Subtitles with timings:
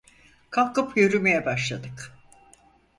[0.49, 2.17] Kalkıp yürümeye başladık.